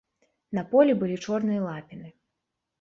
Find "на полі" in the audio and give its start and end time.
0.59-0.95